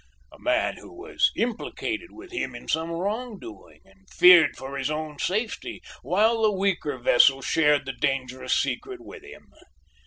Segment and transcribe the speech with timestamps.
[0.31, 4.89] "A man who was implicated with him in some wrong doing and feared for his
[4.89, 9.51] own safety while the weaker vessel shared the dangerous secret with him.